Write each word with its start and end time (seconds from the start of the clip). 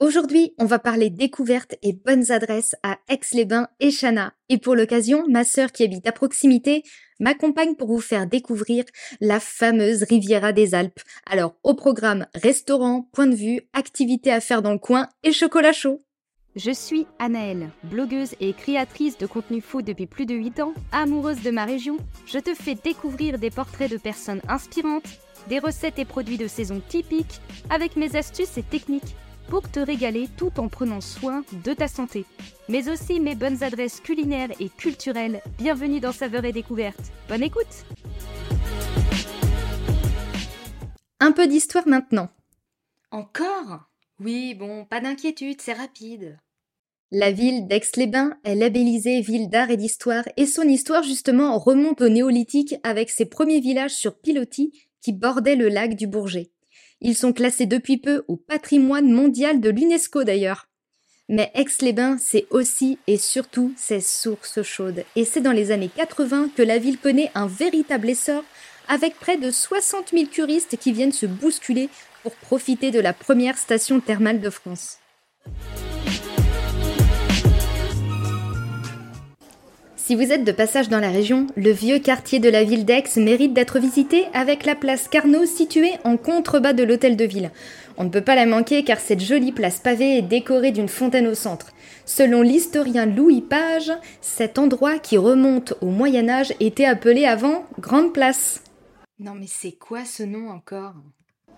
Aujourd'hui, 0.00 0.54
on 0.56 0.64
va 0.64 0.78
parler 0.78 1.10
découvertes 1.10 1.74
et 1.82 1.92
bonnes 1.92 2.32
adresses 2.32 2.74
à 2.82 2.96
Aix-les-Bains 3.10 3.68
et 3.80 3.90
Chana. 3.90 4.32
Et 4.48 4.56
pour 4.56 4.74
l'occasion, 4.74 5.26
ma 5.28 5.44
sœur 5.44 5.72
qui 5.72 5.84
habite 5.84 6.06
à 6.06 6.12
proximité 6.12 6.84
m'accompagne 7.20 7.74
pour 7.74 7.88
vous 7.88 8.00
faire 8.00 8.26
découvrir 8.26 8.84
la 9.20 9.40
fameuse 9.40 10.04
Riviera 10.04 10.52
des 10.52 10.74
Alpes. 10.74 11.00
Alors, 11.26 11.54
au 11.64 11.74
programme 11.74 12.26
restaurant, 12.34 13.10
point 13.12 13.26
de 13.26 13.34
vue, 13.34 13.60
activités 13.74 14.32
à 14.32 14.40
faire 14.40 14.62
dans 14.62 14.72
le 14.72 14.78
coin 14.78 15.06
et 15.22 15.32
chocolat 15.32 15.72
chaud. 15.72 16.00
Je 16.56 16.70
suis 16.70 17.06
Anaëlle, 17.18 17.68
blogueuse 17.84 18.34
et 18.40 18.54
créatrice 18.54 19.18
de 19.18 19.26
contenu 19.26 19.60
food 19.60 19.84
depuis 19.84 20.06
plus 20.06 20.24
de 20.24 20.34
8 20.34 20.60
ans, 20.60 20.72
amoureuse 20.92 21.42
de 21.42 21.50
ma 21.50 21.66
région. 21.66 21.98
Je 22.24 22.38
te 22.38 22.54
fais 22.54 22.74
découvrir 22.74 23.38
des 23.38 23.50
portraits 23.50 23.90
de 23.90 23.98
personnes 23.98 24.40
inspirantes, 24.48 25.20
des 25.50 25.58
recettes 25.58 25.98
et 25.98 26.06
produits 26.06 26.38
de 26.38 26.48
saison 26.48 26.80
typiques, 26.88 27.42
avec 27.68 27.96
mes 27.96 28.16
astuces 28.16 28.56
et 28.56 28.62
techniques 28.62 29.14
pour 29.50 29.68
te 29.68 29.80
régaler 29.80 30.28
tout 30.36 30.60
en 30.60 30.68
prenant 30.68 31.00
soin 31.00 31.44
de 31.64 31.74
ta 31.74 31.88
santé. 31.88 32.24
Mais 32.68 32.88
aussi 32.88 33.18
mes 33.18 33.34
bonnes 33.34 33.62
adresses 33.64 34.00
culinaires 34.00 34.52
et 34.60 34.68
culturelles. 34.68 35.42
Bienvenue 35.58 35.98
dans 35.98 36.12
Saveurs 36.12 36.44
et 36.44 36.52
Découvertes. 36.52 37.10
Bonne 37.28 37.42
écoute 37.42 37.84
Un 41.18 41.32
peu 41.32 41.48
d'histoire 41.48 41.88
maintenant. 41.88 42.30
Encore? 43.10 43.80
Oui, 44.20 44.54
bon, 44.54 44.84
pas 44.84 45.00
d'inquiétude, 45.00 45.60
c'est 45.60 45.72
rapide. 45.72 46.38
La 47.10 47.32
ville 47.32 47.66
d'Aix-les-Bains 47.66 48.38
est 48.44 48.54
labellisée 48.54 49.20
ville 49.20 49.50
d'art 49.50 49.70
et 49.70 49.76
d'histoire 49.76 50.24
et 50.36 50.46
son 50.46 50.62
histoire 50.62 51.02
justement 51.02 51.58
remonte 51.58 52.00
au 52.02 52.08
néolithique 52.08 52.76
avec 52.84 53.10
ses 53.10 53.26
premiers 53.26 53.58
villages 53.58 53.94
sur 53.94 54.16
pilotis 54.16 54.72
qui 55.00 55.12
bordaient 55.12 55.56
le 55.56 55.68
lac 55.68 55.96
du 55.96 56.06
Bourget. 56.06 56.52
Ils 57.00 57.16
sont 57.16 57.32
classés 57.32 57.66
depuis 57.66 57.96
peu 57.96 58.24
au 58.28 58.36
patrimoine 58.36 59.10
mondial 59.10 59.60
de 59.60 59.70
l'UNESCO 59.70 60.24
d'ailleurs. 60.24 60.66
Mais 61.28 61.50
Aix-les-Bains, 61.54 62.18
c'est 62.18 62.46
aussi 62.50 62.98
et 63.06 63.16
surtout 63.16 63.72
ses 63.76 64.00
sources 64.00 64.62
chaudes. 64.62 65.04
Et 65.14 65.24
c'est 65.24 65.40
dans 65.40 65.52
les 65.52 65.70
années 65.70 65.90
80 65.94 66.50
que 66.56 66.62
la 66.62 66.78
ville 66.78 66.98
connaît 66.98 67.30
un 67.34 67.46
véritable 67.46 68.10
essor, 68.10 68.42
avec 68.88 69.14
près 69.14 69.36
de 69.36 69.50
60 69.50 70.10
000 70.10 70.26
curistes 70.26 70.76
qui 70.76 70.92
viennent 70.92 71.12
se 71.12 71.26
bousculer 71.26 71.88
pour 72.24 72.34
profiter 72.34 72.90
de 72.90 73.00
la 73.00 73.12
première 73.12 73.56
station 73.56 74.00
thermale 74.00 74.40
de 74.40 74.50
France. 74.50 74.98
Si 80.10 80.16
vous 80.16 80.32
êtes 80.32 80.42
de 80.42 80.50
passage 80.50 80.88
dans 80.88 80.98
la 80.98 81.12
région, 81.12 81.46
le 81.56 81.70
vieux 81.70 82.00
quartier 82.00 82.40
de 82.40 82.48
la 82.48 82.64
ville 82.64 82.84
d'Aix 82.84 83.04
mérite 83.16 83.54
d'être 83.54 83.78
visité 83.78 84.24
avec 84.34 84.66
la 84.66 84.74
place 84.74 85.06
Carnot 85.06 85.46
située 85.46 85.92
en 86.02 86.16
contrebas 86.16 86.72
de 86.72 86.82
l'hôtel 86.82 87.16
de 87.16 87.24
ville. 87.24 87.52
On 87.96 88.02
ne 88.02 88.08
peut 88.08 88.20
pas 88.20 88.34
la 88.34 88.44
manquer 88.44 88.82
car 88.82 88.98
cette 88.98 89.20
jolie 89.20 89.52
place 89.52 89.78
pavée 89.78 90.18
est 90.18 90.22
décorée 90.22 90.72
d'une 90.72 90.88
fontaine 90.88 91.28
au 91.28 91.36
centre. 91.36 91.70
Selon 92.06 92.42
l'historien 92.42 93.06
Louis 93.06 93.40
Page, 93.40 93.92
cet 94.20 94.58
endroit 94.58 94.98
qui 94.98 95.16
remonte 95.16 95.74
au 95.80 95.86
Moyen 95.86 96.28
Âge 96.28 96.54
était 96.58 96.86
appelé 96.86 97.24
avant 97.24 97.64
Grande 97.78 98.12
Place. 98.12 98.64
Non 99.20 99.34
mais 99.38 99.46
c'est 99.46 99.78
quoi 99.78 100.04
ce 100.04 100.24
nom 100.24 100.50
encore? 100.50 100.94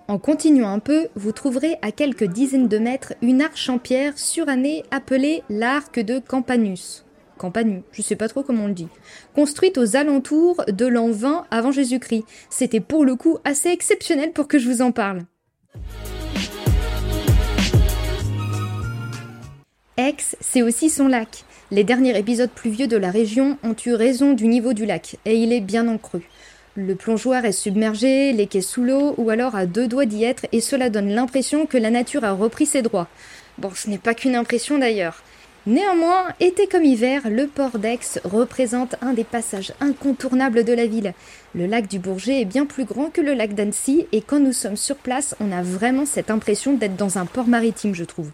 En 0.09 0.19
continuant 0.19 0.69
un 0.69 0.79
peu, 0.79 1.09
vous 1.15 1.33
trouverez 1.33 1.77
à 1.81 1.91
quelques 1.91 2.25
dizaines 2.25 2.69
de 2.69 2.77
mètres 2.77 3.15
une 3.23 3.41
arche 3.41 3.71
en 3.71 3.79
pierre 3.79 4.19
surannée 4.19 4.83
appelée 4.91 5.43
l'arc 5.49 5.99
de 5.99 6.19
Campanus. 6.19 7.07
Campanu, 7.39 7.83
je 7.93 8.03
sais 8.03 8.17
pas 8.17 8.29
trop 8.29 8.43
comment 8.43 8.65
on 8.65 8.69
le 8.69 8.75
dit, 8.75 8.89
construite 9.35 9.79
aux 9.79 9.97
alentours 9.97 10.65
de 10.69 10.87
l'an 10.87 11.11
20 11.11 11.47
avant 11.51 11.73
Jésus-Christ. 11.73 12.25
C'était 12.51 12.81
pour 12.81 13.05
le 13.05 13.17
coup 13.17 13.39
assez 13.45 13.71
exceptionnel 13.71 14.33
pour 14.33 14.49
que 14.49 14.59
je 14.59 14.69
vous 14.69 14.83
en 14.83 14.93
parle. 14.93 15.25
Aix, 19.97 20.17
c'est 20.41 20.63
aussi 20.63 20.89
son 20.89 21.09
lac. 21.09 21.45
Les 21.71 21.85
derniers 21.85 22.19
épisodes 22.19 22.51
pluvieux 22.51 22.87
de 22.87 22.97
la 22.97 23.11
région 23.11 23.59
ont 23.63 23.77
eu 23.87 23.95
raison 23.95 24.33
du 24.33 24.47
niveau 24.47 24.73
du 24.73 24.85
lac, 24.85 25.17
et 25.25 25.37
il 25.37 25.53
est 25.53 25.61
bien 25.61 25.89
en. 25.89 25.99
Le 26.75 26.95
plongeoir 26.95 27.45
est 27.45 27.53
submergé, 27.53 28.33
les 28.33 28.47
quais 28.47 28.63
sous 28.63 28.83
l'eau, 28.83 29.15
ou 29.19 29.29
alors 29.29 29.55
à 29.55 29.67
deux 29.67 29.89
doigts 29.89 30.07
d'y 30.07 30.25
être, 30.25 30.47
et 30.53 30.63
cela 30.63 30.89
donne 30.89 31.11
l'impression 31.11 31.67
que 31.67 31.77
la 31.77 31.91
nature 31.91 32.25
a 32.25 32.33
repris 32.33 32.65
ses 32.65 32.81
droits. 32.81 33.09
Bon, 33.59 33.71
ce 33.75 33.91
n'est 33.91 33.99
pas 33.99 34.15
qu'une 34.15 34.35
impression 34.35 34.79
d'ailleurs. 34.79 35.23
Néanmoins, 35.67 36.25
été 36.41 36.67
comme 36.67 36.85
hiver, 36.85 37.31
le 37.31 37.47
port 37.47 37.79
d'Aix 37.79 38.21
représente 38.25 38.97
un 39.01 39.13
des 39.13 39.23
passages 39.23 39.73
incontournables 39.79 40.65
de 40.65 40.73
la 40.73 40.87
ville. 40.87 41.15
Le 41.55 41.67
lac 41.67 41.87
du 41.87 42.01
Bourget 42.01 42.41
est 42.41 42.47
bien 42.47 42.67
plus 42.67 42.85
grand 42.85 43.11
que 43.11 43.21
le 43.21 43.33
lac 43.33 43.55
d'Annecy 43.55 44.09
et 44.11 44.23
quand 44.23 44.41
nous 44.41 44.53
sommes 44.53 44.77
sur 44.77 44.97
place, 44.97 45.37
on 45.39 45.53
a 45.53 45.63
vraiment 45.63 46.05
cette 46.05 46.33
impression 46.33 46.73
d'être 46.73 46.97
dans 46.97 47.17
un 47.17 47.27
port 47.27 47.47
maritime, 47.47 47.95
je 47.95 48.03
trouve. 48.03 48.33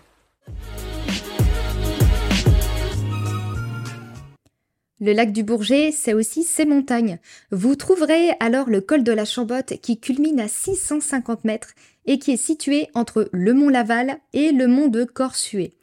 Le 5.00 5.12
lac 5.12 5.30
du 5.30 5.42
Bourget, 5.42 5.92
c'est 5.92 6.14
aussi 6.14 6.44
ses 6.44 6.64
montagnes. 6.64 7.18
Vous 7.50 7.76
trouverez 7.76 8.30
alors 8.40 8.70
le 8.70 8.80
col 8.80 9.04
de 9.04 9.12
la 9.12 9.26
Chambotte 9.26 9.74
qui 9.82 10.00
culmine 10.00 10.40
à 10.40 10.48
650 10.48 11.44
mètres 11.44 11.74
et 12.06 12.18
qui 12.18 12.32
est 12.32 12.42
situé 12.42 12.88
entre 12.94 13.28
le 13.32 13.52
mont 13.52 13.68
Laval 13.68 14.16
et 14.32 14.50
le 14.50 14.66
mont 14.66 14.88
de 14.88 15.04
Corsuet. 15.04 15.74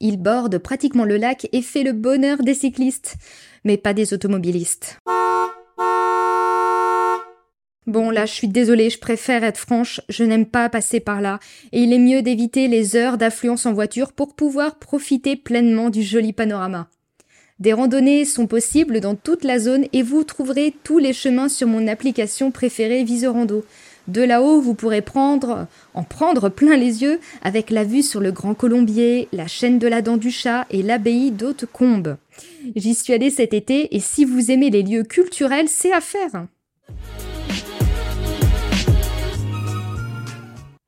Il 0.00 0.18
borde 0.18 0.58
pratiquement 0.58 1.04
le 1.04 1.16
lac 1.16 1.48
et 1.52 1.62
fait 1.62 1.82
le 1.82 1.92
bonheur 1.92 2.42
des 2.42 2.54
cyclistes, 2.54 3.16
mais 3.64 3.76
pas 3.78 3.94
des 3.94 4.12
automobilistes. 4.12 4.98
Bon, 7.86 8.10
là, 8.10 8.26
je 8.26 8.32
suis 8.32 8.48
désolée, 8.48 8.90
je 8.90 8.98
préfère 8.98 9.44
être 9.44 9.58
franche, 9.58 10.00
je 10.08 10.24
n'aime 10.24 10.46
pas 10.46 10.68
passer 10.68 10.98
par 10.98 11.20
là, 11.20 11.38
et 11.72 11.82
il 11.82 11.92
est 11.92 12.00
mieux 12.00 12.20
d'éviter 12.20 12.66
les 12.66 12.96
heures 12.96 13.16
d'affluence 13.16 13.64
en 13.64 13.72
voiture 13.72 14.12
pour 14.12 14.34
pouvoir 14.34 14.78
profiter 14.78 15.36
pleinement 15.36 15.88
du 15.88 16.02
joli 16.02 16.32
panorama. 16.32 16.88
Des 17.58 17.72
randonnées 17.72 18.26
sont 18.26 18.46
possibles 18.46 19.00
dans 19.00 19.14
toute 19.14 19.44
la 19.44 19.58
zone 19.58 19.86
et 19.94 20.02
vous 20.02 20.24
trouverez 20.24 20.74
tous 20.84 20.98
les 20.98 21.14
chemins 21.14 21.48
sur 21.48 21.68
mon 21.68 21.86
application 21.88 22.50
préférée 22.50 23.02
Visorando. 23.02 23.64
De 24.08 24.22
là-haut, 24.22 24.60
vous 24.60 24.74
pourrez 24.74 25.02
prendre, 25.02 25.66
en 25.94 26.04
prendre 26.04 26.48
plein 26.48 26.76
les 26.76 27.02
yeux 27.02 27.18
avec 27.42 27.70
la 27.70 27.84
vue 27.84 28.02
sur 28.02 28.20
le 28.20 28.30
Grand 28.30 28.54
Colombier, 28.54 29.28
la 29.32 29.46
chaîne 29.46 29.78
de 29.78 29.88
la 29.88 30.00
Dent 30.00 30.16
du 30.16 30.30
Chat 30.30 30.64
et 30.70 30.82
l'abbaye 30.82 31.32
d'Haute-Combe. 31.32 32.16
J'y 32.76 32.94
suis 32.94 33.12
allée 33.12 33.30
cet 33.30 33.52
été 33.52 33.94
et 33.96 34.00
si 34.00 34.24
vous 34.24 34.50
aimez 34.50 34.70
les 34.70 34.82
lieux 34.82 35.02
culturels, 35.02 35.68
c'est 35.68 35.92
à 35.92 36.00
faire. 36.00 36.46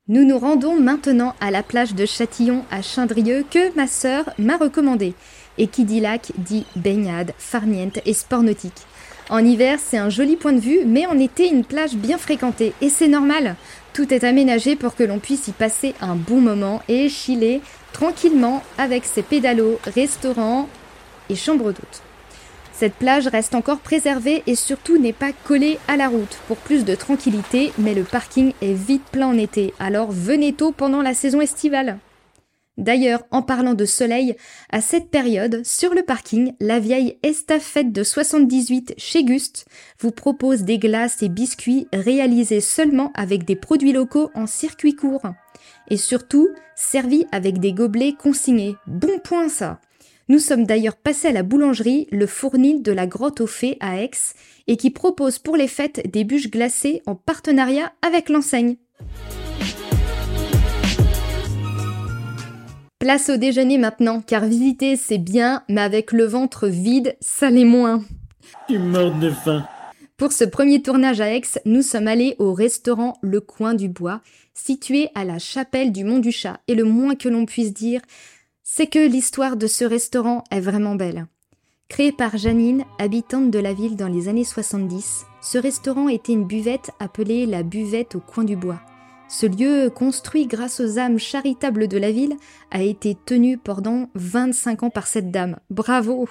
Nous 0.07 0.25
nous 0.25 0.39
rendons 0.39 0.79
maintenant 0.79 1.35
à 1.39 1.51
la 1.51 1.61
plage 1.61 1.93
de 1.93 2.05
Châtillon 2.07 2.63
à 2.71 2.81
Chindrieux 2.81 3.45
que 3.47 3.75
ma 3.75 3.85
sœur 3.85 4.29
m'a 4.39 4.57
recommandé. 4.57 5.13
Et 5.59 5.67
qui 5.67 5.83
dit 5.83 5.99
lac 5.99 6.31
dit 6.37 6.65
baignade, 6.75 7.33
farniente 7.37 7.99
et 8.05 8.13
sport 8.13 8.41
nautique. 8.41 8.87
En 9.29 9.45
hiver, 9.45 9.77
c'est 9.79 9.97
un 9.97 10.09
joli 10.09 10.35
point 10.35 10.53
de 10.53 10.59
vue, 10.59 10.79
mais 10.87 11.05
en 11.05 11.19
été, 11.19 11.47
une 11.47 11.63
plage 11.63 11.93
bien 11.93 12.17
fréquentée. 12.17 12.73
Et 12.81 12.89
c'est 12.89 13.07
normal. 13.07 13.55
Tout 13.93 14.11
est 14.11 14.23
aménagé 14.23 14.75
pour 14.75 14.95
que 14.95 15.03
l'on 15.03 15.19
puisse 15.19 15.47
y 15.47 15.51
passer 15.51 15.93
un 16.01 16.15
bon 16.15 16.41
moment 16.41 16.81
et 16.87 17.09
chiller 17.09 17.61
tranquillement 17.93 18.63
avec 18.79 19.05
ses 19.05 19.21
pédalos, 19.21 19.79
restaurants 19.83 20.67
et 21.29 21.35
chambres 21.35 21.71
d'hôtes. 21.71 22.01
Cette 22.73 22.95
plage 22.95 23.27
reste 23.27 23.53
encore 23.53 23.79
préservée 23.79 24.41
et 24.47 24.55
surtout 24.55 24.97
n'est 24.97 25.13
pas 25.13 25.31
collée 25.43 25.77
à 25.87 25.97
la 25.97 26.07
route 26.07 26.39
pour 26.47 26.57
plus 26.57 26.85
de 26.85 26.95
tranquillité, 26.95 27.71
mais 27.77 27.93
le 27.93 28.03
parking 28.03 28.53
est 28.61 28.73
vite 28.73 29.03
plein 29.11 29.27
en 29.27 29.37
été, 29.37 29.73
alors 29.79 30.11
venez 30.11 30.53
tôt 30.53 30.71
pendant 30.71 31.01
la 31.01 31.13
saison 31.13 31.41
estivale. 31.41 31.97
D'ailleurs, 32.79 33.23
en 33.29 33.41
parlant 33.41 33.73
de 33.73 33.83
soleil, 33.83 34.37
à 34.71 34.79
cette 34.79 35.09
période, 35.09 35.65
sur 35.65 35.93
le 35.93 36.01
parking, 36.01 36.53
la 36.61 36.79
vieille 36.79 37.19
estafette 37.23 37.91
de 37.91 38.03
78 38.03 38.93
chez 38.97 39.25
Gust 39.25 39.65
vous 39.99 40.11
propose 40.11 40.63
des 40.63 40.79
glaces 40.79 41.21
et 41.21 41.27
biscuits 41.27 41.87
réalisés 41.91 42.61
seulement 42.61 43.11
avec 43.15 43.43
des 43.43 43.57
produits 43.57 43.91
locaux 43.91 44.31
en 44.33 44.47
circuit 44.47 44.95
court. 44.95 45.23
Et 45.89 45.97
surtout, 45.97 46.47
servis 46.73 47.25
avec 47.33 47.59
des 47.59 47.73
gobelets 47.73 48.13
consignés. 48.13 48.77
Bon 48.87 49.19
point 49.21 49.49
ça 49.49 49.81
Nous 50.29 50.39
sommes 50.39 50.65
d'ailleurs 50.65 50.95
passés 50.95 51.27
à 51.27 51.33
la 51.33 51.43
boulangerie, 51.43 52.07
le 52.13 52.27
fournil 52.27 52.81
de 52.81 52.93
la 52.93 53.07
Grotte 53.07 53.41
aux 53.41 53.47
Fées 53.47 53.75
à 53.81 54.01
Aix, 54.01 54.11
et 54.67 54.77
qui 54.77 54.89
propose 54.89 55.37
pour 55.37 55.57
les 55.57 55.67
fêtes 55.67 56.09
des 56.09 56.23
bûches 56.23 56.49
glacées 56.49 57.01
en 57.05 57.15
partenariat 57.15 57.91
avec 58.01 58.29
l'enseigne. 58.29 58.77
Place 62.99 63.29
au 63.29 63.37
déjeuner 63.37 63.77
maintenant, 63.77 64.19
car 64.19 64.43
visiter 64.43 64.97
c'est 64.97 65.19
bien, 65.19 65.63
mais 65.69 65.79
avec 65.79 66.11
le 66.11 66.25
ventre 66.25 66.67
vide, 66.67 67.15
ça 67.21 67.49
l'est 67.49 67.63
moins. 67.63 68.03
de 68.67 69.29
faim. 69.29 69.65
Pour 70.17 70.33
ce 70.33 70.43
premier 70.43 70.81
tournage 70.81 71.21
à 71.21 71.33
Aix, 71.33 71.43
nous 71.63 71.81
sommes 71.81 72.09
allés 72.09 72.35
au 72.39 72.53
restaurant 72.53 73.13
Le 73.21 73.39
Coin 73.39 73.73
du 73.73 73.87
Bois, 73.87 74.19
situé 74.53 75.07
à 75.15 75.23
la 75.23 75.39
chapelle 75.39 75.93
du 75.93 76.03
Mont 76.03 76.19
du 76.19 76.33
Chat. 76.33 76.59
Et 76.67 76.75
le 76.75 76.83
moins 76.83 77.15
que 77.15 77.29
l'on 77.29 77.45
puisse 77.45 77.73
dire, 77.73 78.01
c'est 78.63 78.87
que 78.87 78.99
l'histoire 78.99 79.55
de 79.55 79.67
ce 79.67 79.85
restaurant 79.85 80.43
est 80.51 80.59
vraiment 80.59 80.95
belle. 80.95 81.27
Créé 81.87 82.11
par 82.11 82.35
Janine, 82.35 82.83
habitante 82.99 83.49
de 83.49 83.59
la 83.59 83.73
ville 83.73 83.95
dans 83.95 84.09
les 84.09 84.27
années 84.27 84.43
70, 84.43 85.25
ce 85.41 85.57
restaurant 85.57 86.09
était 86.09 86.33
une 86.33 86.45
buvette 86.45 86.91
appelée 86.99 87.45
la 87.45 87.63
buvette 87.63 88.15
au 88.15 88.19
coin 88.19 88.43
du 88.43 88.57
bois. 88.57 88.81
Ce 89.31 89.45
lieu, 89.45 89.91
construit 89.91 90.47
grâce 90.47 90.79
aux 90.79 90.97
âmes 90.97 91.19
charitables 91.19 91.87
de 91.87 91.99
la 91.99 92.11
ville, 92.11 92.35
a 92.71 92.81
été 92.81 93.15
tenu 93.25 93.59
pendant 93.59 94.09
25 94.15 94.83
ans 94.83 94.89
par 94.89 95.05
cette 95.05 95.29
dame. 95.29 95.59
Bravo 95.69 96.27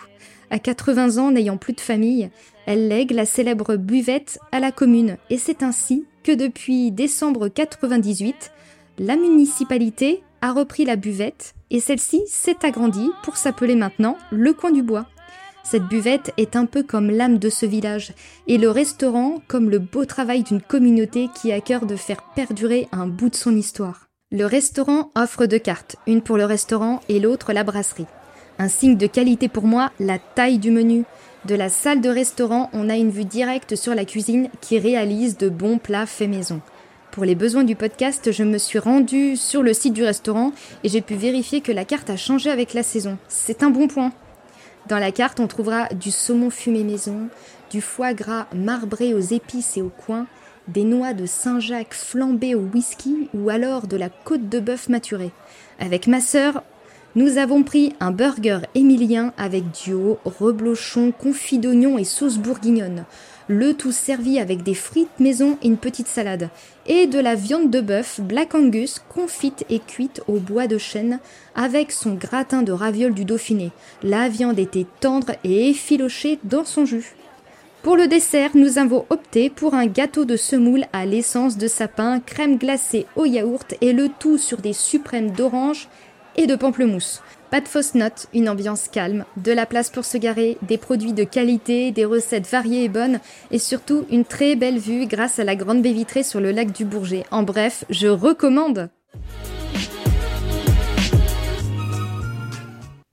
À 0.51 0.59
80 0.59 1.19
ans, 1.19 1.31
n'ayant 1.31 1.59
plus 1.59 1.75
de 1.75 1.81
famille, 1.81 2.29
elle 2.67 2.89
lègue 2.89 3.13
la 3.13 3.25
célèbre 3.25 3.77
buvette 3.77 4.41
à 4.51 4.59
la 4.59 4.73
commune. 4.73 5.17
Et 5.31 5.39
c'est 5.39 5.63
ainsi 5.63 6.07
que 6.25 6.33
depuis 6.33 6.91
décembre 6.91 7.47
98, 7.47 8.51
la 8.99 9.15
municipalité 9.15 10.25
a 10.43 10.53
repris 10.53 10.85
la 10.85 10.97
buvette 10.97 11.55
et 11.71 11.79
celle-ci 11.79 12.23
s'est 12.27 12.67
agrandie 12.67 13.11
pour 13.23 13.37
s'appeler 13.37 13.77
maintenant 13.77 14.17
le 14.33 14.53
coin 14.53 14.73
du 14.73 14.83
bois. 14.83 15.07
Cette 15.71 15.85
buvette 15.85 16.33
est 16.39 16.57
un 16.57 16.65
peu 16.65 16.83
comme 16.83 17.11
l'âme 17.11 17.37
de 17.37 17.51
ce 17.51 17.67
village, 17.67 18.15
et 18.47 18.57
le 18.57 18.71
restaurant 18.71 19.43
comme 19.49 19.69
le 19.69 19.79
beau 19.79 20.07
travail 20.07 20.43
d'une 20.43 20.63
communauté 20.63 21.29
qui 21.35 21.53
a 21.53 21.61
cœur 21.61 21.85
de 21.85 21.95
faire 21.95 22.23
perdurer 22.35 22.89
un 22.91 23.07
bout 23.07 23.29
de 23.29 23.37
son 23.37 23.55
histoire. 23.55 24.09
Le 24.31 24.47
restaurant 24.47 25.11
offre 25.15 25.45
deux 25.45 25.59
cartes, 25.59 25.97
une 26.07 26.23
pour 26.23 26.39
le 26.39 26.47
restaurant 26.47 27.01
et 27.11 27.21
l'autre 27.21 27.53
la 27.53 27.65
brasserie. 27.65 28.07
Un 28.59 28.69
signe 28.69 28.97
de 28.97 29.07
qualité 29.07 29.49
pour 29.49 29.65
moi, 29.65 29.93
la 30.01 30.19
taille 30.19 30.59
du 30.59 30.71
menu. 30.71 31.05
De 31.45 31.55
la 31.55 31.69
salle 31.69 32.01
de 32.01 32.09
restaurant, 32.09 32.71
on 32.73 32.89
a 32.89 32.97
une 32.97 33.11
vue 33.11 33.27
directe 33.27 33.77
sur 33.77 33.95
la 33.95 34.07
cuisine 34.07 34.49
qui 34.63 34.79
réalise 34.79 35.37
de 35.37 35.51
bons 35.51 35.77
plats 35.77 36.07
faits 36.07 36.31
maison. 36.31 36.63
Pour 37.11 37.27
les 37.27 37.35
besoins 37.35 37.65
du 37.65 37.77
podcast, 37.77 38.33
je 38.33 38.43
me 38.43 38.57
suis 38.57 38.79
rendue 38.79 39.37
sur 39.37 39.63
le 39.63 39.75
site 39.75 39.93
du 39.93 40.05
restaurant 40.05 40.53
et 40.83 40.89
j'ai 40.89 41.03
pu 41.03 41.15
vérifier 41.15 41.61
que 41.61 41.73
la 41.73 41.85
carte 41.85 42.09
a 42.09 42.17
changé 42.17 42.49
avec 42.49 42.73
la 42.73 42.83
saison. 42.83 43.19
C'est 43.29 43.63
un 43.63 43.69
bon 43.69 43.87
point. 43.87 44.15
Dans 44.89 44.99
la 44.99 45.13
carte, 45.13 45.39
on 45.39 45.47
trouvera 45.47 45.89
du 45.89 46.11
saumon 46.11 46.49
fumé 46.49 46.83
maison, 46.83 47.29
du 47.71 47.83
foie 47.83 48.15
gras 48.15 48.47
marbré 48.55 49.13
aux 49.13 49.21
épices 49.21 49.77
et 49.77 49.83
aux 49.83 49.91
coins, 49.91 50.27
des 50.67 50.85
noix 50.85 51.13
de 51.13 51.27
Saint-Jacques 51.27 51.93
flambées 51.93 52.55
au 52.55 52.61
whisky 52.61 53.29
ou 53.35 53.51
alors 53.51 53.87
de 53.87 53.99
la 53.99 54.09
côte 54.09 54.49
de 54.49 54.61
bœuf 54.61 54.89
maturée. 54.89 55.31
Avec 55.79 56.07
ma 56.07 56.23
sœur, 56.23 56.63
nous 57.15 57.39
avons 57.39 57.63
pris 57.63 57.95
un 58.01 58.11
burger 58.11 58.61
émilien 58.75 59.33
avec 59.37 59.65
duo, 59.85 60.19
reblochon, 60.25 61.13
confit 61.13 61.59
d'oignon 61.59 61.99
et 61.99 62.05
sauce 62.05 62.39
bourguignonne 62.39 63.05
le 63.49 63.73
tout 63.73 63.93
servi 63.93 64.39
avec 64.39 64.63
des 64.63 64.75
frites 64.75 65.19
maison 65.19 65.57
et 65.63 65.67
une 65.67 65.79
petite 65.79 66.07
salade, 66.07 66.51
et 66.87 67.07
de 67.07 67.19
la 67.19 67.35
viande 67.35 67.71
de 67.71 67.81
bœuf 67.81 68.21
Black 68.21 68.55
Angus 68.55 69.01
confite 69.09 69.65
et 69.71 69.81
cuite 69.81 70.23
au 70.29 70.35
bois 70.35 70.67
de 70.67 70.79
chêne 70.79 71.19
avec 71.55 71.91
son 71.91 72.15
gratin 72.15 72.63
de 72.63 72.73
ravioles 72.73 73.15
du 73.15 73.25
Dauphiné. 73.25 73.73
La 74.03 74.29
viande 74.29 74.59
était 74.59 74.87
tendre 75.01 75.33
et 75.45 75.71
effilochée 75.71 76.39
dans 76.45 76.65
son 76.65 76.85
jus. 76.85 77.15
Pour 77.83 77.97
le 77.97 78.07
dessert, 78.07 78.51
nous 78.55 78.77
avons 78.77 79.07
opté 79.09 79.49
pour 79.49 79.75
un 79.75 79.87
gâteau 79.87 80.25
de 80.25 80.37
semoule 80.37 80.85
à 80.93 81.07
l'essence 81.07 81.57
de 81.57 81.69
sapin, 81.69 82.21
crème 82.21 82.59
glacée 82.59 83.07
au 83.17 83.25
yaourt 83.25 83.75
et 83.81 83.93
le 83.93 84.09
tout 84.11 84.37
sur 84.37 84.59
des 84.59 84.73
suprêmes 84.73 85.31
d'orange 85.31 85.89
et 86.39 86.47
de 86.47 86.57
pamplemousse. 86.57 87.21
Pas 87.51 87.61
de 87.61 87.69
fausses 87.69 87.95
notes, 87.95 88.29
une 88.33 88.49
ambiance 88.49 88.89
calme, 88.89 89.25
de 89.37 89.53
la 89.53 89.67
place 89.67 89.91
pour 89.91 90.05
se 90.05 90.17
garer, 90.17 90.57
des 90.63 90.79
produits 90.79 91.13
de 91.13 91.25
qualité, 91.25 91.91
des 91.91 92.05
recettes 92.05 92.47
variées 92.47 92.85
et 92.85 92.89
bonnes, 92.89 93.19
et 93.51 93.59
surtout 93.59 94.07
une 94.11 94.25
très 94.25 94.55
belle 94.55 94.79
vue 94.79 95.07
grâce 95.07 95.39
à 95.39 95.45
la 95.45 95.57
grande 95.57 95.83
baie 95.83 95.93
vitrée 95.93 96.23
sur 96.23 96.41
le 96.41 96.53
lac 96.53 96.73
du 96.73 96.85
Bourget. 96.85 97.25
En 97.31 97.43
bref, 97.43 97.85
je 97.91 98.07
recommande 98.07 98.89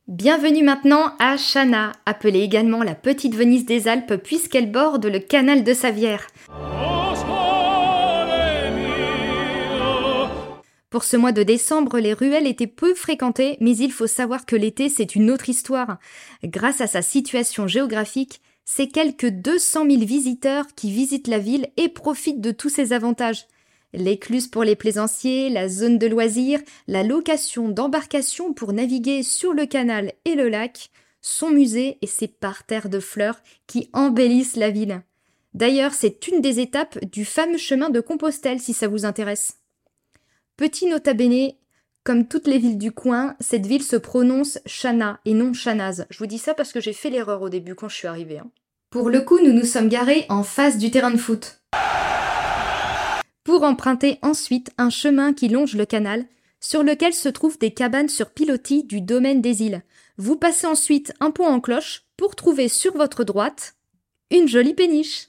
Bienvenue 0.08 0.64
maintenant 0.64 1.14
à 1.20 1.36
Chana, 1.36 1.92
appelée 2.06 2.42
également 2.42 2.84
la 2.84 2.96
Petite 2.96 3.36
Venise 3.36 3.66
des 3.66 3.88
Alpes 3.88 4.16
puisqu'elle 4.16 4.72
borde 4.72 5.06
le 5.06 5.20
canal 5.20 5.64
de 5.64 5.74
Savière. 5.74 6.28
Pour 10.96 11.04
ce 11.04 11.18
mois 11.18 11.34
de 11.34 11.44
décembre, 11.44 12.00
les 12.00 12.14
ruelles 12.14 12.48
étaient 12.48 12.68
peu 12.68 12.94
fréquentées, 12.96 13.58
mais 13.60 13.76
il 13.76 13.92
faut 13.92 14.08
savoir 14.08 14.46
que 14.46 14.56
l'été, 14.56 14.88
c'est 14.88 15.14
une 15.14 15.30
autre 15.30 15.50
histoire. 15.50 15.98
Grâce 16.42 16.80
à 16.80 16.88
sa 16.88 17.02
situation 17.02 17.68
géographique, 17.68 18.40
c'est 18.64 18.88
quelques 18.88 19.28
200 19.28 19.90
000 19.90 20.06
visiteurs 20.06 20.68
qui 20.74 20.92
visitent 20.92 21.28
la 21.28 21.38
ville 21.38 21.68
et 21.76 21.90
profitent 21.90 22.40
de 22.40 22.52
tous 22.52 22.70
ses 22.70 22.94
avantages. 22.94 23.46
L'écluse 23.92 24.48
pour 24.48 24.64
les 24.64 24.78
plaisanciers, 24.78 25.50
la 25.50 25.68
zone 25.68 25.98
de 25.98 26.08
loisirs, 26.08 26.62
la 26.88 27.04
location 27.04 27.68
d'embarcations 27.68 28.54
pour 28.54 28.72
naviguer 28.72 29.22
sur 29.22 29.52
le 29.52 29.66
canal 29.66 30.14
et 30.24 30.36
le 30.36 30.48
lac, 30.48 30.92
son 31.20 31.50
musée 31.50 31.98
et 32.02 32.08
ses 32.08 32.30
parterres 32.30 32.88
de 32.88 33.02
fleurs 33.02 33.42
qui 33.68 33.90
embellissent 33.92 34.56
la 34.56 34.70
ville. 34.70 35.02
D'ailleurs, 35.54 35.94
c'est 35.94 36.30
une 36.30 36.40
des 36.40 36.62
étapes 36.62 37.04
du 37.04 37.26
fameux 37.26 37.58
chemin 37.58 37.90
de 37.90 38.00
Compostelle 38.00 38.62
si 38.62 38.72
ça 38.72 38.88
vous 38.88 39.04
intéresse. 39.04 39.58
Petit 40.58 40.86
nota 40.86 41.14
bene, 41.14 41.52
comme 42.06 42.30
toutes 42.30 42.48
les 42.48 42.60
villes 42.60 42.78
du 42.78 42.94
coin, 42.94 43.36
cette 43.42 43.66
ville 43.66 43.84
se 43.84 43.98
prononce 43.98 44.58
Chana 44.66 45.20
et 45.26 45.34
non 45.34 45.52
Chanaz. 45.52 46.06
Je 46.10 46.18
vous 46.18 46.28
dis 46.28 46.38
ça 46.38 46.54
parce 46.54 46.72
que 46.72 46.80
j'ai 46.80 46.94
fait 46.94 47.10
l'erreur 47.10 47.42
au 47.42 47.50
début 47.50 47.76
quand 47.76 47.90
je 47.90 47.96
suis 47.96 48.08
arrivée. 48.08 48.40
Hein. 48.40 48.50
Pour 48.90 49.10
le 49.10 49.20
coup, 49.20 49.40
nous 49.40 49.52
nous 49.52 49.66
sommes 49.66 49.90
garés 49.90 50.26
en 50.30 50.44
face 50.44 50.78
du 50.78 50.92
terrain 50.92 51.12
de 51.12 51.18
foot. 51.18 51.60
Pour 53.44 53.64
emprunter 53.64 54.18
ensuite 54.22 54.72
un 54.78 54.90
chemin 54.90 55.34
qui 55.34 55.50
longe 55.50 55.76
le 55.76 55.86
canal, 55.86 56.26
sur 56.62 56.84
lequel 56.84 57.14
se 57.14 57.28
trouvent 57.28 57.60
des 57.60 57.74
cabanes 57.74 58.08
sur 58.08 58.30
pilotis 58.30 58.86
du 58.86 59.02
domaine 59.02 59.42
des 59.42 59.62
îles. 59.62 59.84
Vous 60.18 60.38
passez 60.38 60.68
ensuite 60.68 61.12
un 61.20 61.32
pont 61.32 61.48
en 61.48 61.60
cloche 61.60 62.04
pour 62.16 62.34
trouver 62.34 62.70
sur 62.70 62.96
votre 62.96 63.26
droite 63.26 63.76
une 64.32 64.48
jolie 64.48 64.74
péniche. 64.74 65.28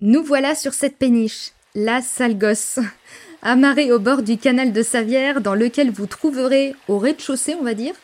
Nous 0.00 0.22
voilà 0.22 0.54
sur 0.54 0.74
cette 0.74 0.96
péniche, 0.96 1.50
la 1.74 2.02
sale 2.02 2.38
gosse, 2.38 2.78
amarrée 3.42 3.90
au 3.90 3.98
bord 3.98 4.22
du 4.22 4.38
canal 4.38 4.72
de 4.72 4.82
Savière, 4.84 5.40
dans 5.40 5.56
lequel 5.56 5.90
vous 5.90 6.06
trouverez, 6.06 6.76
au 6.86 6.98
rez-de-chaussée, 6.98 7.56
on 7.60 7.64
va 7.64 7.74
dire, 7.74 7.94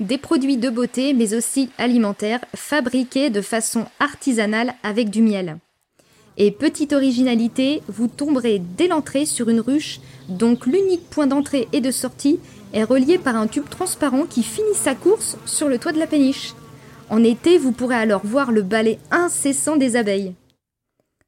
des 0.00 0.18
produits 0.18 0.56
de 0.56 0.68
beauté, 0.68 1.12
mais 1.12 1.32
aussi 1.32 1.70
alimentaires, 1.78 2.44
fabriqués 2.56 3.30
de 3.30 3.40
façon 3.40 3.86
artisanale 4.00 4.74
avec 4.82 5.10
du 5.10 5.22
miel. 5.22 5.58
Et 6.38 6.50
petite 6.50 6.92
originalité, 6.92 7.82
vous 7.86 8.08
tomberez 8.08 8.60
dès 8.76 8.88
l'entrée 8.88 9.24
sur 9.24 9.48
une 9.48 9.60
ruche, 9.60 10.00
donc 10.28 10.66
l'unique 10.66 11.08
point 11.08 11.28
d'entrée 11.28 11.68
et 11.72 11.80
de 11.80 11.92
sortie 11.92 12.40
est 12.72 12.82
relié 12.82 13.16
par 13.16 13.36
un 13.36 13.46
tube 13.46 13.68
transparent 13.70 14.24
qui 14.28 14.42
finit 14.42 14.74
sa 14.74 14.96
course 14.96 15.36
sur 15.46 15.68
le 15.68 15.78
toit 15.78 15.92
de 15.92 16.00
la 16.00 16.08
péniche. 16.08 16.52
En 17.10 17.22
été, 17.22 17.58
vous 17.58 17.70
pourrez 17.70 17.94
alors 17.94 18.26
voir 18.26 18.50
le 18.50 18.62
balai 18.62 18.98
incessant 19.12 19.76
des 19.76 19.94
abeilles. 19.94 20.34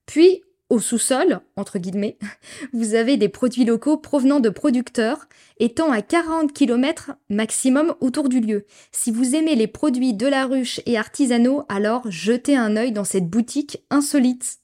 Puis, 0.07 0.43
au 0.69 0.81
sous-sol, 0.81 1.41
entre 1.55 1.79
guillemets, 1.79 2.19
vous 2.73 2.95
avez 2.95 3.17
des 3.17 3.29
produits 3.29 3.65
locaux 3.65 3.99
provenant 3.99 4.41
de 4.41 4.49
producteurs 4.49 5.27
étant 5.59 5.93
à 5.93 6.03
40 6.03 6.53
km 6.53 7.13
maximum 7.29 7.95
autour 8.01 8.29
du 8.29 8.41
lieu. 8.41 8.67
Si 8.91 9.11
vous 9.11 9.35
aimez 9.35 9.55
les 9.55 9.69
produits 9.69 10.15
de 10.15 10.27
la 10.27 10.47
ruche 10.47 10.81
et 10.87 10.99
artisanaux, 10.99 11.65
alors 11.69 12.11
jetez 12.11 12.57
un 12.57 12.77
œil 12.77 12.93
dans 12.93 13.05
cette 13.05 13.29
boutique 13.29 13.79
insolite. 13.91 14.61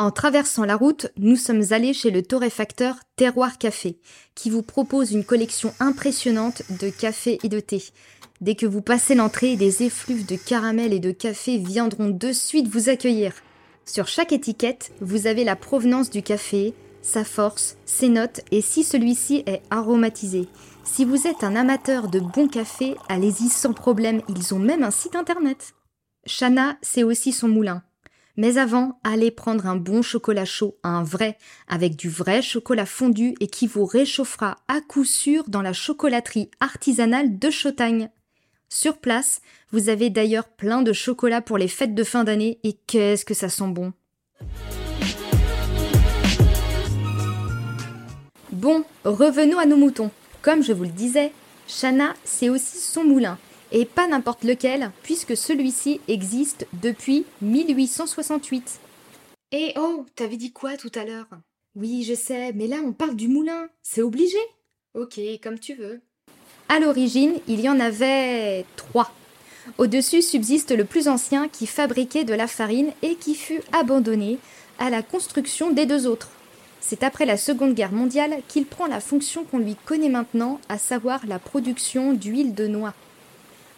En 0.00 0.12
traversant 0.12 0.64
la 0.64 0.76
route, 0.76 1.08
nous 1.16 1.34
sommes 1.34 1.64
allés 1.70 1.92
chez 1.92 2.12
le 2.12 2.22
torréfacteur 2.22 2.94
Terroir 3.16 3.58
Café, 3.58 3.98
qui 4.36 4.48
vous 4.48 4.62
propose 4.62 5.10
une 5.10 5.24
collection 5.24 5.74
impressionnante 5.80 6.62
de 6.80 6.88
café 6.88 7.40
et 7.42 7.48
de 7.48 7.58
thé. 7.58 7.82
Dès 8.40 8.54
que 8.54 8.66
vous 8.66 8.82
passez 8.82 9.16
l'entrée, 9.16 9.56
des 9.56 9.82
effluves 9.82 10.24
de 10.24 10.36
caramel 10.36 10.92
et 10.92 11.00
de 11.00 11.10
café 11.10 11.58
viendront 11.58 12.10
de 12.10 12.32
suite 12.32 12.68
vous 12.68 12.88
accueillir. 12.88 13.32
Sur 13.84 14.06
chaque 14.06 14.32
étiquette, 14.32 14.92
vous 15.00 15.26
avez 15.26 15.42
la 15.42 15.56
provenance 15.56 16.10
du 16.10 16.22
café, 16.22 16.74
sa 17.02 17.24
force, 17.24 17.76
ses 17.84 18.08
notes 18.08 18.42
et 18.52 18.60
si 18.60 18.84
celui-ci 18.84 19.42
est 19.46 19.62
aromatisé. 19.70 20.46
Si 20.84 21.04
vous 21.04 21.26
êtes 21.26 21.42
un 21.42 21.56
amateur 21.56 22.08
de 22.08 22.20
bon 22.20 22.48
café, 22.48 22.94
allez-y 23.08 23.48
sans 23.48 23.72
problème, 23.72 24.22
ils 24.28 24.54
ont 24.54 24.58
même 24.58 24.84
un 24.84 24.90
site 24.90 25.16
internet. 25.16 25.74
Chana, 26.26 26.76
c'est 26.80 27.02
aussi 27.02 27.32
son 27.32 27.48
moulin. 27.48 27.82
Mais 28.36 28.56
avant, 28.56 29.00
allez 29.02 29.32
prendre 29.32 29.66
un 29.66 29.74
bon 29.74 30.00
chocolat 30.00 30.44
chaud, 30.44 30.76
un 30.84 31.02
vrai, 31.02 31.36
avec 31.66 31.96
du 31.96 32.08
vrai 32.08 32.40
chocolat 32.40 32.86
fondu 32.86 33.34
et 33.40 33.48
qui 33.48 33.66
vous 33.66 33.84
réchauffera 33.84 34.58
à 34.68 34.80
coup 34.80 35.04
sûr 35.04 35.42
dans 35.48 35.62
la 35.62 35.72
chocolaterie 35.72 36.50
artisanale 36.60 37.38
de 37.40 37.50
Chautagne. 37.50 38.10
Sur 38.70 38.98
place, 38.98 39.40
vous 39.70 39.88
avez 39.88 40.10
d'ailleurs 40.10 40.48
plein 40.48 40.82
de 40.82 40.92
chocolat 40.92 41.40
pour 41.40 41.56
les 41.56 41.68
fêtes 41.68 41.94
de 41.94 42.04
fin 42.04 42.24
d'année 42.24 42.58
et 42.64 42.74
qu'est-ce 42.74 43.24
que 43.24 43.32
ça 43.32 43.48
sent 43.48 43.68
bon. 43.68 43.92
Bon, 48.52 48.84
revenons 49.04 49.58
à 49.58 49.64
nos 49.64 49.76
moutons. 49.76 50.10
Comme 50.42 50.62
je 50.62 50.72
vous 50.72 50.84
le 50.84 50.90
disais, 50.90 51.32
Chana, 51.66 52.14
c'est 52.24 52.50
aussi 52.50 52.78
son 52.78 53.04
moulin. 53.04 53.38
Et 53.72 53.84
pas 53.84 54.06
n'importe 54.06 54.44
lequel, 54.44 54.90
puisque 55.02 55.36
celui-ci 55.36 56.00
existe 56.08 56.66
depuis 56.82 57.24
1868. 57.40 58.80
Eh 59.52 59.72
oh, 59.76 60.04
t'avais 60.14 60.36
dit 60.36 60.52
quoi 60.52 60.76
tout 60.76 60.92
à 60.94 61.04
l'heure? 61.04 61.28
Oui, 61.74 62.04
je 62.04 62.14
sais, 62.14 62.52
mais 62.52 62.66
là 62.66 62.76
on 62.84 62.92
parle 62.92 63.16
du 63.16 63.28
moulin. 63.28 63.68
C'est 63.82 64.02
obligé. 64.02 64.38
Ok, 64.94 65.18
comme 65.42 65.58
tu 65.58 65.74
veux. 65.74 66.02
À 66.68 66.80
l'origine, 66.80 67.32
il 67.48 67.60
y 67.60 67.68
en 67.68 67.80
avait 67.80 68.66
trois. 68.76 69.10
Au-dessus 69.78 70.22
subsiste 70.22 70.70
le 70.76 70.84
plus 70.84 71.08
ancien 71.08 71.48
qui 71.48 71.66
fabriquait 71.66 72.24
de 72.24 72.34
la 72.34 72.46
farine 72.46 72.92
et 73.02 73.14
qui 73.14 73.34
fut 73.34 73.62
abandonné 73.72 74.38
à 74.78 74.90
la 74.90 75.02
construction 75.02 75.70
des 75.70 75.86
deux 75.86 76.06
autres. 76.06 76.28
C'est 76.80 77.02
après 77.02 77.26
la 77.26 77.36
Seconde 77.36 77.74
Guerre 77.74 77.92
mondiale 77.92 78.36
qu'il 78.48 78.66
prend 78.66 78.86
la 78.86 79.00
fonction 79.00 79.44
qu'on 79.44 79.58
lui 79.58 79.76
connaît 79.86 80.08
maintenant, 80.08 80.60
à 80.68 80.78
savoir 80.78 81.20
la 81.26 81.38
production 81.38 82.12
d'huile 82.12 82.54
de 82.54 82.66
noix. 82.66 82.94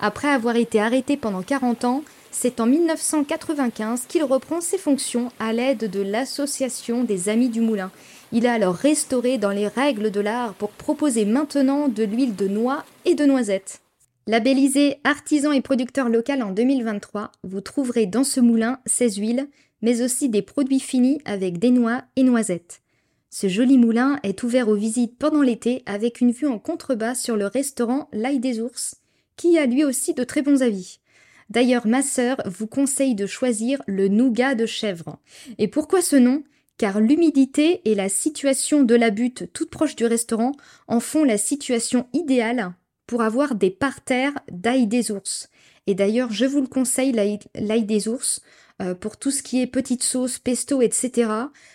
Après 0.01 0.29
avoir 0.29 0.57
été 0.57 0.81
arrêté 0.81 1.17
pendant 1.17 1.43
40 1.43 1.85
ans, 1.85 2.03
c'est 2.31 2.61
en 2.61 2.67
1995 2.67 4.05
qu'il 4.09 4.25
reprend 4.25 4.61
ses 4.61 4.79
fonctions 4.79 5.31
à 5.39 5.53
l'aide 5.53 5.91
de 5.91 6.01
l'Association 6.01 7.05
des 7.05 7.29
Amis 7.29 7.49
du 7.49 7.61
Moulin. 7.61 7.91
Il 8.33 8.47
a 8.47 8.53
alors 8.53 8.77
restauré 8.77 9.39
dans 9.39 9.51
les 9.51 9.67
règles 9.67 10.11
de 10.11 10.21
l'art 10.21 10.55
pour 10.55 10.71
proposer 10.71 11.25
maintenant 11.25 11.89
de 11.89 12.05
l'huile 12.05 12.37
de 12.37 12.47
noix 12.47 12.85
et 13.05 13.15
de 13.15 13.25
noisettes. 13.25 13.81
Labellisé 14.29 14.99
artisan 15.03 15.51
et 15.51 15.61
producteur 15.61 16.09
local 16.09 16.43
en 16.43 16.53
2023, 16.53 17.33
vous 17.43 17.61
trouverez 17.61 18.07
dans 18.07 18.23
ce 18.23 18.39
moulin 18.39 18.79
ces 18.87 19.11
huiles, 19.15 19.49
mais 19.83 20.03
aussi 20.03 20.29
des 20.29 20.43
produits 20.43 20.79
finis 20.79 21.21
avec 21.25 21.59
des 21.59 21.71
noix 21.71 22.05
et 22.15 22.23
noisettes. 22.23 22.83
Ce 23.31 23.49
joli 23.49 23.79
moulin 23.79 24.21
est 24.23 24.43
ouvert 24.45 24.69
aux 24.69 24.77
visites 24.77 25.19
pendant 25.19 25.43
l'été 25.43 25.83
avec 25.87 26.21
une 26.21 26.31
vue 26.31 26.47
en 26.47 26.59
contrebas 26.59 27.17
sur 27.17 27.37
le 27.37 27.47
restaurant 27.47 28.09
L'Ail 28.13 28.39
des 28.39 28.61
Ours, 28.61 28.97
qui 29.37 29.59
a 29.59 29.67
lui 29.67 29.85
aussi 29.85 30.15
de 30.15 30.23
très 30.23 30.43
bons 30.43 30.63
avis. 30.63 31.01
D'ailleurs, 31.49 31.87
ma 31.87 32.03
sœur 32.03 32.37
vous 32.45 32.69
conseille 32.69 33.17
de 33.17 33.27
choisir 33.27 33.83
le 33.87 34.07
nougat 34.07 34.55
de 34.55 34.67
chèvre. 34.67 35.19
Et 35.59 35.67
pourquoi 35.67 36.03
ce 36.03 36.15
nom? 36.15 36.45
Car 36.81 36.99
l'humidité 36.99 37.83
et 37.85 37.95
la 37.95 38.09
situation 38.09 38.85
de 38.85 38.95
la 38.95 39.11
butte 39.11 39.53
toute 39.53 39.69
proche 39.69 39.97
du 39.97 40.07
restaurant 40.07 40.53
en 40.89 40.99
font 40.99 41.25
la 41.25 41.37
situation 41.37 42.09
idéale 42.15 42.73
pour 43.07 43.21
avoir 43.21 43.55
des 43.55 43.71
parterres 43.71 44.39
d'ail 44.51 44.87
des 44.87 45.11
ours. 45.11 45.51
Et 45.87 45.95
d'ailleurs, 45.95 46.33
je 46.33 46.47
vous 46.47 46.63
le 46.63 46.67
conseille, 46.67 47.13
l'ail 47.13 47.85
des 47.85 48.09
ours, 48.09 48.41
euh, 48.81 48.95
pour 48.95 49.19
tout 49.19 49.31
ce 49.31 49.43
qui 49.43 49.61
est 49.61 49.67
petite 49.67 50.03
sauce, 50.03 50.39
pesto, 50.39 50.81
etc. 50.81 51.31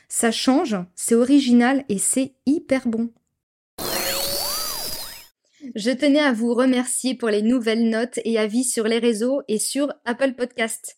Ça 0.10 0.32
change, 0.32 0.76
c'est 0.96 1.14
original 1.14 1.86
et 1.88 2.00
c'est 2.00 2.34
hyper 2.48 2.88
bon. 2.88 3.12
Je 5.76 5.92
tenais 5.92 6.20
à 6.20 6.34
vous 6.34 6.56
remercier 6.56 7.14
pour 7.14 7.30
les 7.30 7.44
nouvelles 7.44 7.92
notes 7.92 8.18
et 8.26 8.40
avis 8.40 8.64
sur 8.64 8.86
les 8.86 8.98
réseaux 8.98 9.44
et 9.48 9.60
sur 9.60 9.94
Apple 10.04 10.34
Podcast. 10.34 10.98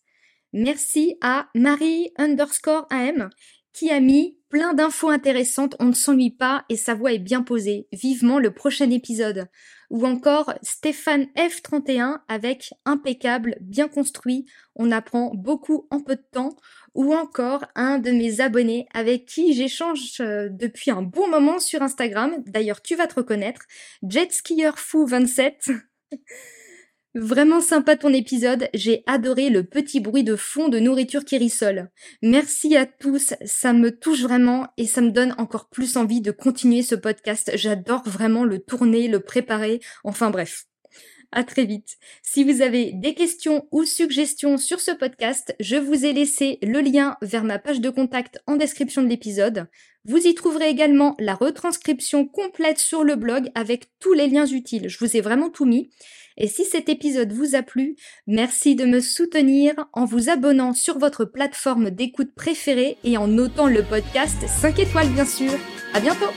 Merci 0.54 1.18
à 1.20 1.48
Marie 1.54 2.10
underscore 2.16 2.86
AM 2.88 3.28
qui 3.72 3.90
a 3.90 4.00
mis 4.00 4.38
plein 4.48 4.72
d'infos 4.74 5.10
intéressantes, 5.10 5.76
on 5.78 5.86
ne 5.86 5.92
s'ennuie 5.92 6.30
pas 6.30 6.64
et 6.68 6.76
sa 6.76 6.94
voix 6.94 7.12
est 7.12 7.18
bien 7.18 7.42
posée. 7.42 7.86
Vivement 7.92 8.38
le 8.38 8.52
prochain 8.52 8.90
épisode. 8.90 9.46
Ou 9.90 10.06
encore 10.06 10.54
Stéphane 10.62 11.26
F31 11.36 12.18
avec 12.28 12.72
impeccable, 12.84 13.56
bien 13.60 13.88
construit, 13.88 14.46
on 14.74 14.90
apprend 14.90 15.32
beaucoup 15.34 15.86
en 15.90 16.00
peu 16.00 16.16
de 16.16 16.24
temps. 16.32 16.56
Ou 16.94 17.14
encore 17.14 17.64
un 17.74 17.98
de 17.98 18.10
mes 18.10 18.40
abonnés 18.40 18.88
avec 18.92 19.26
qui 19.26 19.52
j'échange 19.52 20.20
euh, 20.20 20.48
depuis 20.50 20.90
un 20.90 21.02
bon 21.02 21.28
moment 21.28 21.58
sur 21.58 21.82
Instagram. 21.82 22.42
D'ailleurs, 22.46 22.82
tu 22.82 22.96
vas 22.96 23.06
te 23.06 23.14
reconnaître. 23.14 23.62
Jetskier 24.02 24.70
Fou 24.76 25.06
27. 25.06 25.70
Vraiment 27.14 27.62
sympa 27.62 27.96
ton 27.96 28.12
épisode, 28.12 28.68
j'ai 28.74 29.02
adoré 29.06 29.48
le 29.48 29.64
petit 29.64 29.98
bruit 29.98 30.24
de 30.24 30.36
fond 30.36 30.68
de 30.68 30.78
nourriture 30.78 31.24
qui 31.24 31.38
rissole. 31.38 31.88
Merci 32.22 32.76
à 32.76 32.84
tous, 32.84 33.32
ça 33.46 33.72
me 33.72 33.98
touche 33.98 34.20
vraiment 34.20 34.66
et 34.76 34.86
ça 34.86 35.00
me 35.00 35.10
donne 35.10 35.34
encore 35.38 35.70
plus 35.70 35.96
envie 35.96 36.20
de 36.20 36.30
continuer 36.30 36.82
ce 36.82 36.94
podcast. 36.94 37.50
J'adore 37.54 38.02
vraiment 38.06 38.44
le 38.44 38.58
tourner, 38.58 39.08
le 39.08 39.20
préparer, 39.20 39.80
enfin 40.04 40.28
bref. 40.30 40.66
À 41.30 41.44
très 41.44 41.66
vite. 41.66 41.96
Si 42.22 42.42
vous 42.42 42.62
avez 42.62 42.92
des 42.94 43.14
questions 43.14 43.68
ou 43.70 43.84
suggestions 43.84 44.56
sur 44.56 44.80
ce 44.80 44.90
podcast, 44.90 45.54
je 45.60 45.76
vous 45.76 46.06
ai 46.06 46.14
laissé 46.14 46.58
le 46.62 46.80
lien 46.80 47.18
vers 47.20 47.44
ma 47.44 47.58
page 47.58 47.82
de 47.82 47.90
contact 47.90 48.38
en 48.46 48.56
description 48.56 49.02
de 49.02 49.08
l'épisode. 49.08 49.66
Vous 50.06 50.26
y 50.26 50.34
trouverez 50.34 50.70
également 50.70 51.14
la 51.18 51.34
retranscription 51.34 52.26
complète 52.26 52.78
sur 52.78 53.04
le 53.04 53.14
blog 53.14 53.50
avec 53.54 53.88
tous 53.98 54.14
les 54.14 54.28
liens 54.28 54.46
utiles. 54.46 54.88
Je 54.88 54.98
vous 54.98 55.18
ai 55.18 55.20
vraiment 55.20 55.50
tout 55.50 55.66
mis. 55.66 55.90
Et 56.40 56.46
si 56.46 56.64
cet 56.64 56.88
épisode 56.88 57.32
vous 57.32 57.56
a 57.56 57.62
plu, 57.62 57.96
merci 58.28 58.76
de 58.76 58.84
me 58.84 59.00
soutenir 59.00 59.74
en 59.92 60.04
vous 60.04 60.30
abonnant 60.30 60.72
sur 60.72 60.96
votre 61.00 61.24
plateforme 61.24 61.90
d'écoute 61.90 62.32
préférée 62.32 62.96
et 63.02 63.16
en 63.16 63.26
notant 63.26 63.66
le 63.66 63.82
podcast 63.82 64.36
5 64.46 64.78
étoiles 64.78 65.08
bien 65.08 65.24
sûr. 65.24 65.50
À 65.92 66.00
bientôt! 66.00 66.30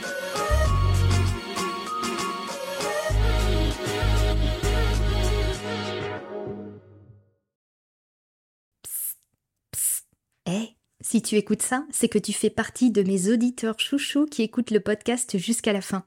Eh, 10.46 10.76
si 11.00 11.22
tu 11.22 11.36
écoutes 11.36 11.62
ça, 11.62 11.86
c'est 11.92 12.08
que 12.08 12.18
tu 12.18 12.32
fais 12.32 12.50
partie 12.50 12.90
de 12.90 13.04
mes 13.04 13.30
auditeurs 13.30 13.78
chouchous 13.78 14.26
qui 14.26 14.42
écoutent 14.42 14.72
le 14.72 14.80
podcast 14.80 15.38
jusqu'à 15.38 15.72
la 15.72 15.80
fin. 15.80 16.04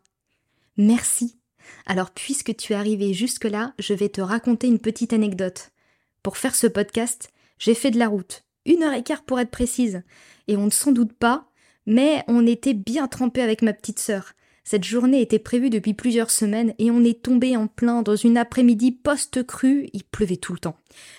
Merci 0.76 1.40
alors 1.86 2.12
puisque 2.12 2.56
tu 2.56 2.74
es 2.74 2.76
arrivé 2.76 3.14
jusque-là, 3.14 3.74
je 3.80 3.94
vais 3.94 4.10
te 4.10 4.22
raconter 4.22 4.68
une 4.68 4.80
petite 4.80 5.14
anecdote. 5.14 5.72
Pour 6.24 6.38
faire 6.38 6.56
ce 6.56 6.68
podcast, 6.68 7.30
j'ai 7.60 7.76
fait 7.76 7.92
de 7.92 8.00
la 8.00 8.08
route, 8.08 8.44
une 8.66 8.84
heure 8.84 8.94
et 8.94 9.04
quart 9.04 9.24
pour 9.24 9.40
être 9.40 9.52
précise, 9.52 10.04
et 10.48 10.58
on 10.58 10.66
ne 10.66 10.72
s'en 10.72 10.92
doute 10.92 11.14
pas, 11.14 11.50
mais 11.86 12.24
on 12.28 12.48
était 12.48 12.74
bien 12.74 13.08
trempé 13.08 13.42
avec 13.42 13.62
ma 13.62 13.74
petite 13.74 14.00
sœur. 14.00 14.34
Cette 14.64 14.84
journée 14.84 15.22
était 15.22 15.38
prévue 15.38 15.70
depuis 15.70 15.94
plusieurs 15.94 16.32
semaines 16.32 16.74
et 16.80 16.90
on 16.90 17.04
est 17.04 17.22
tombé 17.22 17.56
en 17.56 17.68
plein 17.68 18.02
dans 18.02 18.16
une 18.16 18.36
après-midi 18.36 18.92
post-crue, 18.92 19.90
il 19.94 20.04
pleuvait 20.04 20.38
tout 20.38 20.54
le 20.54 20.60
temps. 20.60 20.78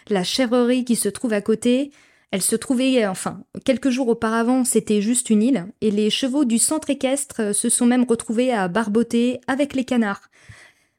La 0.08 0.24
chèvrerie 0.24 0.84
qui 0.84 0.96
se 0.96 1.08
trouve 1.08 1.32
à 1.32 1.40
côté, 1.40 1.92
elle 2.36 2.42
se 2.42 2.54
trouvait, 2.54 3.06
enfin, 3.06 3.40
quelques 3.64 3.88
jours 3.88 4.08
auparavant, 4.08 4.66
c'était 4.66 5.00
juste 5.00 5.30
une 5.30 5.42
île, 5.42 5.68
et 5.80 5.90
les 5.90 6.10
chevaux 6.10 6.44
du 6.44 6.58
centre 6.58 6.90
équestre 6.90 7.54
se 7.54 7.70
sont 7.70 7.86
même 7.86 8.04
retrouvés 8.04 8.52
à 8.52 8.68
barboter 8.68 9.40
avec 9.46 9.74
les 9.74 9.86
canards. 9.86 10.28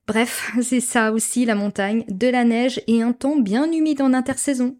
Bref, 0.07 0.51
c'est 0.63 0.79
ça 0.79 1.11
aussi 1.11 1.45
la 1.45 1.53
montagne, 1.53 2.05
de 2.09 2.27
la 2.27 2.43
neige 2.43 2.81
et 2.87 3.03
un 3.03 3.13
temps 3.13 3.35
bien 3.35 3.71
humide 3.71 4.01
en 4.01 4.15
intersaison. 4.15 4.77